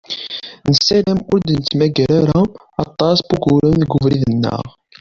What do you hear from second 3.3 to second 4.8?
wuguren deg ubrid-nneɣ.